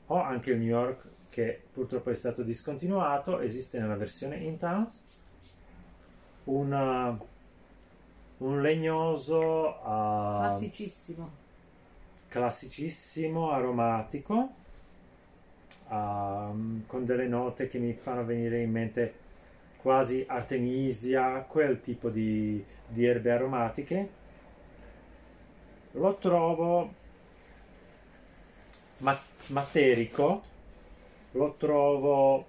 Ho 0.07 0.21
anche 0.21 0.51
il 0.51 0.57
New 0.57 0.67
York 0.67 1.07
che 1.29 1.61
purtroppo 1.71 2.09
è 2.09 2.15
stato 2.15 2.43
discontinuato, 2.43 3.39
esiste 3.39 3.79
nella 3.79 3.95
versione 3.95 4.35
Intense. 4.37 5.01
Una- 6.45 7.17
un 8.43 8.61
legnoso 8.61 9.79
ah, 9.83 10.37
Classicissimo. 10.39 11.29
classicissimo, 12.27 13.51
aromatico, 13.51 14.49
ehm, 15.89 16.85
con 16.87 17.05
delle 17.05 17.27
note 17.27 17.67
che 17.67 17.79
mi 17.79 17.93
fanno 17.93 18.25
venire 18.25 18.61
in 18.61 18.71
mente 18.71 19.13
quasi 19.77 20.23
artemisia, 20.27 21.41
quel 21.47 21.79
tipo 21.79 22.09
di, 22.09 22.63
di 22.87 23.05
erbe 23.05 23.31
aromatiche. 23.31 24.09
Lo 25.93 26.15
trovo 26.17 26.91
ma- 28.99 29.19
materico, 29.47 30.41
lo 31.31 31.55
trovo 31.57 32.45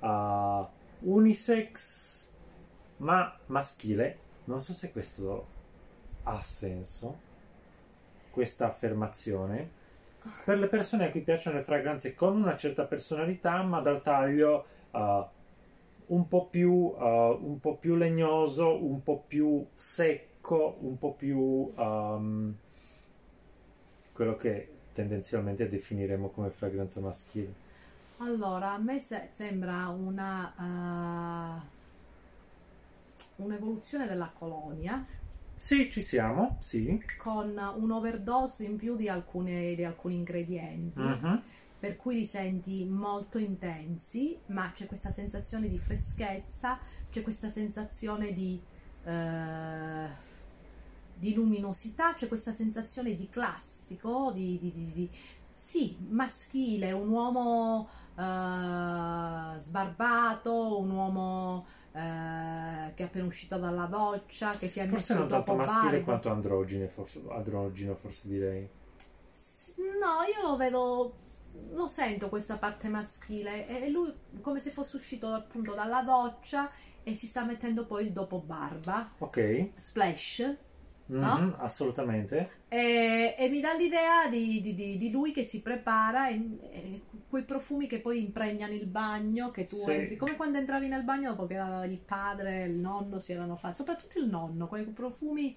ah, 0.00 0.68
unisex, 1.00 2.30
ma 2.98 3.34
maschile. 3.46 4.18
Non 4.44 4.60
so 4.60 4.72
se 4.72 4.92
questo 4.92 5.46
ha 6.24 6.42
senso 6.42 7.30
questa 8.30 8.66
affermazione 8.66 9.80
per 10.44 10.58
le 10.58 10.68
persone 10.68 11.06
a 11.06 11.10
cui 11.10 11.20
piacciono 11.20 11.58
le 11.58 11.64
fragranze 11.64 12.14
con 12.14 12.36
una 12.36 12.56
certa 12.56 12.84
personalità 12.84 13.62
ma 13.62 13.80
dal 13.80 14.02
taglio 14.02 14.64
uh, 14.92 15.24
un 16.06 16.28
po' 16.28 16.46
più 16.46 16.70
uh, 16.70 17.38
un 17.42 17.58
po' 17.60 17.76
più 17.76 17.96
legnoso 17.96 18.82
un 18.82 19.02
po' 19.02 19.24
più 19.26 19.66
secco 19.74 20.76
un 20.80 20.96
po' 20.96 21.12
più 21.12 21.38
um, 21.76 22.54
quello 24.12 24.36
che 24.36 24.68
tendenzialmente 24.92 25.68
definiremo 25.68 26.28
come 26.28 26.50
fragranza 26.50 27.00
maschile. 27.00 27.70
Allora, 28.18 28.72
a 28.72 28.78
me 28.78 29.00
se- 29.00 29.28
sembra 29.30 29.88
una 29.88 31.60
eh, 31.64 31.71
un'evoluzione 33.36 34.06
della 34.06 34.30
colonia 34.36 35.04
Sì, 35.58 35.90
ci 35.90 36.02
siamo, 36.02 36.58
sì. 36.60 37.00
con 37.18 37.56
un 37.76 37.90
overdose 37.90 38.64
in 38.64 38.76
più 38.76 38.96
di, 38.96 39.08
alcune- 39.08 39.74
di 39.74 39.84
alcuni 39.84 40.16
ingredienti. 40.16 41.00
Mhm. 41.00 41.42
per 41.82 41.96
cui 41.96 42.14
li 42.14 42.26
senti 42.26 42.84
molto 42.84 43.38
intensi, 43.38 44.38
ma 44.46 44.70
c'è 44.72 44.86
questa 44.86 45.10
sensazione 45.10 45.68
di 45.68 45.80
freschezza, 45.80 46.78
c'è 47.10 47.22
questa 47.22 47.48
sensazione 47.48 48.32
di, 48.32 48.60
eh, 49.02 50.06
di 51.12 51.34
luminosità, 51.34 52.14
c'è 52.14 52.28
questa 52.28 52.52
sensazione 52.52 53.16
di 53.16 53.28
classico, 53.28 54.30
di, 54.32 54.60
di- 54.60 54.72
di- 54.72 54.92
di- 54.92 55.10
sì, 55.50 55.96
maschile, 56.08 56.92
un 56.92 57.08
uomo 57.08 57.88
eh, 58.16 59.58
sbarbato, 59.58 60.78
un 60.78 60.90
uomo 60.90 61.66
eh, 61.92 62.92
che 62.94 63.02
è 63.02 63.06
appena 63.06 63.24
uscito 63.26 63.56
dalla 63.58 63.86
doccia, 63.86 64.56
che 64.56 64.68
si 64.68 64.80
è 64.80 64.86
Forse 64.86 65.14
messo 65.14 65.14
non 65.14 65.28
tanto 65.28 65.54
maschile 65.54 65.90
barba. 65.90 66.04
quanto 66.04 66.30
androgine, 66.30 66.88
forse, 66.88 67.22
androgino, 67.30 67.94
forse 67.94 68.28
direi. 68.28 68.68
No, 70.00 70.22
io 70.34 70.48
lo 70.48 70.56
vedo, 70.56 71.14
lo 71.72 71.86
sento 71.86 72.28
questa 72.28 72.56
parte 72.56 72.88
maschile. 72.88 73.66
E 73.68 73.88
lui 73.90 74.12
come 74.40 74.60
se 74.60 74.70
fosse 74.70 74.96
uscito 74.96 75.28
appunto 75.28 75.74
dalla 75.74 76.02
doccia 76.02 76.70
e 77.02 77.14
si 77.14 77.26
sta 77.26 77.44
mettendo 77.44 77.84
poi 77.86 78.06
il 78.06 78.12
dopo 78.12 78.38
barba, 78.38 79.10
Ok, 79.18 79.70
splash, 79.76 80.56
Mhm, 81.12 81.20
No? 81.20 81.56
assolutamente. 81.58 82.60
e, 82.68 83.34
e 83.38 83.48
mi 83.50 83.60
dà 83.60 83.74
l'idea 83.74 84.28
di, 84.28 84.62
di- 84.62 84.74
di- 84.74 84.96
di 84.96 85.10
lui 85.10 85.30
che 85.32 85.44
si 85.44 85.60
prepara 85.60 86.28
e, 86.28 86.40
e 86.70 87.00
quei 87.28 87.44
profumi 87.44 87.86
che 87.86 88.00
poi 88.00 88.22
impregnano 88.24 88.72
il 88.72 88.86
bagno, 88.86 89.50
che 89.50 89.66
tu 89.66 89.76
Sì. 89.76 89.90
entri, 89.90 90.16
come 90.16 90.36
quando 90.36 90.56
entravi 90.58 90.88
nel 90.88 91.04
bagno 91.04 91.30
dopo 91.30 91.46
che 91.46 91.54
il 91.54 91.98
padre, 91.98 92.64
il 92.64 92.72
nonno 92.72 93.18
si 93.18 93.32
erano 93.32 93.56
fatti, 93.56 93.74
soprattutto 93.76 94.18
il 94.18 94.26
nonno, 94.28 94.68
quei 94.68 94.84
profumi 94.84 95.54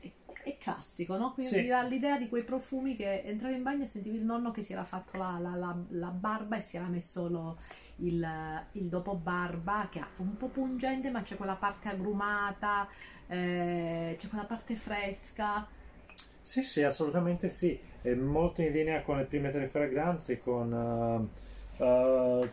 è, 0.00 0.10
è 0.44 0.56
classico, 0.58 1.16
no? 1.18 1.32
Quindi 1.34 1.52
Sì. 1.54 1.60
mi 1.60 1.68
dà 1.68 1.82
l'idea 1.82 2.18
di 2.18 2.28
quei 2.28 2.44
profumi 2.44 2.96
che 2.96 3.22
entravi 3.22 3.54
in 3.56 3.62
bagno 3.62 3.82
e 3.84 3.86
sentivi 3.86 4.16
il 4.16 4.24
nonno 4.24 4.50
che 4.50 4.62
si 4.62 4.72
era 4.72 4.84
fatto 4.84 5.18
la, 5.18 5.38
la- 5.38 5.54
la- 5.56 5.76
la 5.90 6.08
barba 6.10 6.56
e 6.56 6.62
si 6.62 6.76
era 6.76 6.86
messo 6.86 7.28
lo- 7.28 7.58
il, 7.96 8.26
il 8.72 8.88
dopo 8.88 9.14
barba 9.14 9.88
che 9.90 10.00
è 10.00 10.04
un 10.18 10.36
po' 10.36 10.48
pungente 10.48 11.10
ma 11.10 11.22
c'è 11.22 11.36
quella 11.36 11.54
parte 11.54 11.88
agrumata, 11.88 12.86
eh, 13.26 14.16
c'è 14.18 14.28
quella 14.28 14.44
parte 14.44 14.74
fresca. 14.76 15.66
Sì, 16.40 16.62
sì, 16.62 16.82
assolutamente 16.82 17.48
sì. 17.48 17.78
È 18.00 18.14
molto 18.14 18.62
in 18.62 18.70
linea 18.70 19.02
con 19.02 19.16
le 19.16 19.24
prime 19.24 19.50
tre 19.50 19.66
fragranze, 19.66 20.38
con 20.38 20.70
uh, 20.70 21.82
uh, 21.82 22.48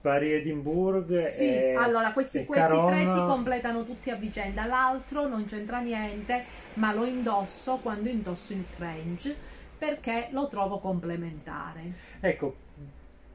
Paris 0.00 0.32
Edinburgh 0.40 1.24
Sì, 1.26 1.44
e, 1.44 1.74
allora 1.76 2.12
questi, 2.12 2.44
questi 2.44 2.72
tre 2.72 3.04
Caron. 3.04 3.14
si 3.14 3.32
completano 3.32 3.84
tutti 3.84 4.10
a 4.10 4.16
vicenda, 4.16 4.66
l'altro 4.66 5.28
non 5.28 5.44
c'entra 5.44 5.78
niente, 5.78 6.44
ma 6.74 6.92
lo 6.92 7.04
indosso 7.04 7.76
quando 7.76 8.08
indosso 8.08 8.52
il 8.54 8.64
trench 8.76 9.32
perché 9.78 10.28
lo 10.32 10.48
trovo 10.48 10.78
complementare. 10.78 11.92
Ecco, 12.20 12.56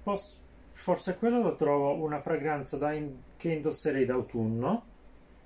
pos- 0.04 0.43
forse 0.74 1.18
quello 1.18 1.42
lo 1.42 1.56
trovo 1.56 1.94
una 1.96 2.22
fragranza 2.22 2.92
in- 2.94 3.16
che 3.38 3.52
indosserei 3.54 4.06
d'autunno, 4.06 4.84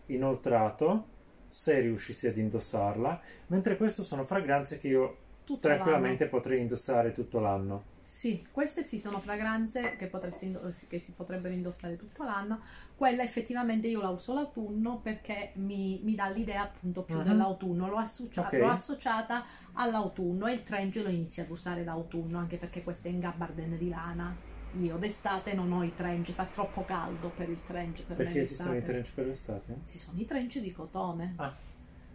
inoltrato, 0.08 1.16
se 1.48 1.80
riuscissi 1.80 2.28
ad 2.28 2.38
indossarla, 2.38 3.22
mentre 3.48 3.78
questo 3.78 4.04
sono 4.04 4.26
fragranze 4.26 4.78
che 4.80 4.88
io 4.88 5.18
Tutto 5.44 5.62
tranquillamente 5.68 6.28
potrei 6.28 6.60
indossare 6.62 7.12
tutto 7.14 7.40
l'anno. 7.40 7.96
Sì, 8.04 8.46
queste 8.52 8.84
sì 8.84 9.00
sono 9.02 9.20
fragranze 9.20 9.98
che, 9.98 10.08
potresti 10.08 10.46
indo- 10.46 10.62
che 10.88 10.98
si 10.98 11.12
potrebbero 11.12 11.54
indossare 11.54 11.98
tutto 11.98 12.24
l'anno. 12.24 12.62
Quella 12.96 13.22
effettivamente 13.22 13.88
io 13.88 14.02
la 14.02 14.08
uso 14.10 14.34
l'autunno 14.34 15.00
perché 15.02 15.52
mi, 15.56 16.00
mi 16.04 16.16
dà 16.16 16.30
l'idea 16.30 16.62
appunto 16.64 17.04
più 17.04 17.18
Mhm. 17.18 17.24
dell'autunno. 17.24 17.88
L'ho, 17.90 17.98
associa- 17.98 18.46
Ok. 18.48 18.54
l'ho 18.54 18.70
associata 18.70 19.44
all'autunno 19.74 20.48
e 20.48 20.54
il 20.54 20.64
trench 20.64 20.96
lo 21.04 21.10
inizio 21.10 21.44
ad 21.44 21.50
usare 21.50 21.84
d'autunno 21.84 22.38
anche 22.38 22.56
perché 22.58 22.82
questo 22.82 23.08
è 23.10 23.12
in 23.12 23.20
gabardine 23.20 23.78
di 23.78 23.90
lana. 23.90 24.34
Io 24.74 24.98
d'estate 24.98 25.54
non 25.54 25.72
ho 25.72 25.84
i 25.84 25.96
trench, 25.96 26.32
fa 26.32 26.46
troppo 26.46 26.84
caldo 26.86 27.30
per 27.30 27.50
il 27.50 27.64
trench 27.66 28.04
per 28.04 28.18
Perché 28.18 28.42
esistono 28.42 28.76
i 28.76 28.84
trench 28.84 29.14
per 29.14 29.26
l'estate? 29.26 29.78
Ci 29.86 29.98
sono 29.98 30.20
i 30.20 30.26
trench 30.26 30.60
di 30.60 30.72
cotone. 30.72 31.34
Ah. 31.38 31.56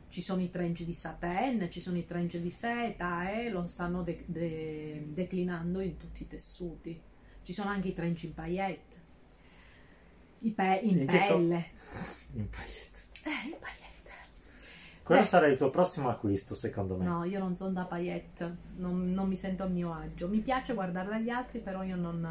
Ci 0.08 0.20
sono 0.20 0.42
i 0.42 0.50
trench 0.50 0.82
di 0.82 0.92
satin, 0.92 1.68
ci 1.70 1.80
sono 1.80 1.96
i 1.96 2.04
trench 2.04 2.36
di 2.36 2.50
seta 2.50 3.30
e 3.32 3.48
lo 3.50 3.66
stanno 3.66 4.02
de- 4.02 4.24
de- 4.26 5.06
declinando 5.08 5.80
in 5.80 5.96
tutti 5.96 6.22
i 6.24 6.28
tessuti. 6.28 7.00
Ci 7.42 7.52
sono 7.54 7.70
anche 7.70 7.88
i 7.88 7.94
trench 7.94 8.24
in 8.24 8.34
paillette, 8.34 8.96
i 10.40 10.52
pe- 10.52 10.80
in, 10.82 10.98
In 11.00 11.06
pelle. 11.06 11.64
In 12.34 12.48
paillette. 12.48 13.00
Eh, 13.24 13.48
in 13.48 13.56
paillette. 13.58 13.81
Quello 15.04 15.22
Beh. 15.22 15.26
sarà 15.26 15.46
il 15.48 15.56
tuo 15.56 15.70
prossimo 15.70 16.08
acquisto, 16.08 16.54
secondo 16.54 16.96
me. 16.96 17.04
No, 17.04 17.24
io 17.24 17.38
non 17.40 17.56
sono 17.56 17.70
da 17.72 17.84
paillette, 17.84 18.56
non, 18.76 19.10
non 19.12 19.26
mi 19.28 19.34
sento 19.36 19.64
a 19.64 19.66
mio 19.66 19.92
agio. 19.92 20.28
Mi 20.28 20.38
piace 20.38 20.74
guardare 20.74 21.08
dagli 21.08 21.28
altri, 21.28 21.58
però 21.58 21.82
io 21.82 21.96
non 21.96 22.24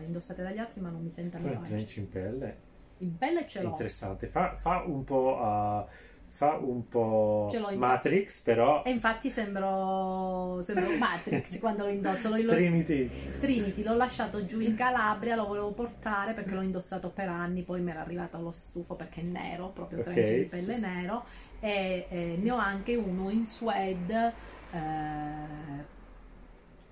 eh, 0.00 0.04
indossate 0.04 0.42
dagli 0.42 0.58
altri, 0.58 0.80
ma 0.80 0.88
non 0.90 1.02
mi 1.02 1.10
sento 1.12 1.36
a 1.36 1.40
mio 1.40 1.50
il 1.50 1.56
agio. 1.58 1.66
trench 1.74 1.96
in 1.96 2.08
pelle 2.08 2.56
In 2.98 3.16
pelle 3.16 3.46
ce 3.46 3.62
l'ho. 3.62 3.68
interessante. 3.70 4.26
Fa, 4.26 4.56
fa 4.56 4.82
un 4.84 5.04
po', 5.04 5.38
uh, 5.40 5.88
fa 6.26 6.56
un 6.60 6.88
po' 6.88 7.48
Matrix, 7.76 8.42
però 8.42 8.82
E 8.84 8.90
infatti 8.90 9.30
sembro, 9.30 10.60
sembro 10.62 10.90
Matrix 10.98 11.58
quando 11.60 11.84
lo 11.84 11.90
indosso. 11.90 12.28
Lo, 12.30 12.44
Trinity. 12.46 13.38
Trinity 13.38 13.82
l'ho 13.84 13.94
lasciato 13.94 14.44
giù 14.44 14.58
in 14.60 14.74
Calabria, 14.74 15.36
lo 15.36 15.46
volevo 15.46 15.70
portare 15.70 16.32
perché 16.34 16.54
l'ho 16.54 16.62
indossato 16.62 17.10
per 17.10 17.28
anni, 17.28 17.62
poi 17.62 17.80
mi 17.80 17.90
era 17.90 18.00
arrivato 18.00 18.36
allo 18.36 18.50
stufo 18.50 18.94
perché 18.96 19.20
è 19.20 19.24
nero, 19.24 19.68
proprio 19.68 20.00
Ok. 20.00 20.04
trench 20.06 20.28
di 20.34 20.44
pelle 20.44 20.78
nero 20.78 21.24
e 21.60 22.06
eh, 22.08 22.38
ne 22.40 22.50
ho 22.50 22.56
anche 22.56 22.94
uno 22.96 23.30
in 23.30 23.44
suede 23.46 24.32
eh, 24.72 25.84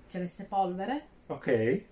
celeste 0.07 0.45
polvere 0.45 1.07
Ok. 1.27 1.83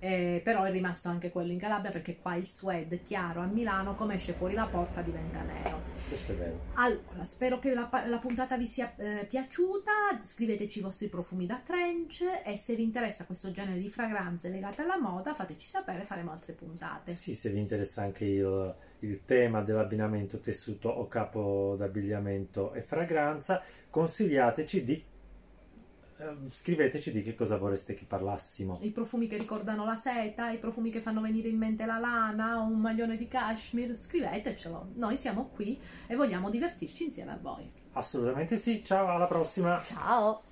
Eh, 0.00 0.40
però 0.42 0.64
è 0.64 0.70
rimasto 0.72 1.08
anche 1.08 1.30
quello 1.30 1.52
in 1.52 1.58
Calabria 1.58 1.90
perché 1.90 2.16
qua 2.16 2.34
il 2.34 2.46
suede 2.46 3.02
chiaro 3.02 3.40
a 3.42 3.46
Milano 3.46 3.94
come 3.94 4.14
esce 4.14 4.32
fuori 4.32 4.54
la 4.54 4.66
porta 4.66 5.02
diventa 5.02 5.42
nero 5.42 5.80
Questo 6.08 6.32
è 6.32 6.36
vero. 6.36 6.58
allora, 6.74 7.24
spero 7.24 7.58
che 7.58 7.74
la, 7.74 7.88
la 8.06 8.18
puntata 8.18 8.56
vi 8.56 8.66
sia 8.66 8.94
eh, 8.96 9.26
piaciuta. 9.28 9.90
Scriveteci 10.22 10.78
i 10.78 10.82
vostri 10.82 11.08
profumi 11.08 11.46
da 11.46 11.60
trench 11.64 12.24
e 12.44 12.56
se 12.56 12.74
vi 12.74 12.82
interessa 12.82 13.26
questo 13.26 13.50
genere 13.52 13.78
di 13.78 13.90
fragranze 13.90 14.48
legate 14.48 14.82
alla 14.82 14.98
moda, 14.98 15.34
fateci 15.34 15.68
sapere, 15.68 16.04
faremo 16.04 16.32
altre 16.32 16.54
puntate. 16.54 17.12
Sì, 17.12 17.34
se 17.34 17.50
vi 17.50 17.58
interessa 17.60 18.02
anche 18.02 18.24
il, 18.24 18.74
il 19.00 19.24
tema 19.24 19.60
dell'abbinamento 19.62 20.38
tessuto 20.40 20.88
o 20.88 21.06
capo 21.06 21.76
d'abbigliamento 21.78 22.72
e 22.72 22.82
fragranza, 22.82 23.62
consigliateci 23.90 24.84
di 24.84 25.04
scriveteci 26.48 27.12
di 27.12 27.22
che 27.22 27.34
cosa 27.34 27.56
vorreste 27.56 27.94
che 27.94 28.04
parlassimo. 28.04 28.78
I 28.82 28.90
profumi 28.90 29.26
che 29.26 29.36
ricordano 29.36 29.84
la 29.84 29.96
seta, 29.96 30.50
i 30.50 30.58
profumi 30.58 30.90
che 30.90 31.00
fanno 31.00 31.20
venire 31.20 31.48
in 31.48 31.58
mente 31.58 31.86
la 31.86 31.98
lana 31.98 32.60
o 32.60 32.64
un 32.64 32.80
maglione 32.80 33.16
di 33.16 33.28
cashmere, 33.28 33.96
scrivetecelo. 33.96 34.88
Noi 34.94 35.16
siamo 35.16 35.50
qui 35.54 35.78
e 36.06 36.16
vogliamo 36.16 36.50
divertirci 36.50 37.04
insieme 37.04 37.32
a 37.32 37.38
voi. 37.40 37.68
Assolutamente 37.92 38.56
sì, 38.56 38.84
ciao, 38.84 39.08
alla 39.08 39.26
prossima! 39.26 39.82
Ciao! 39.82 40.42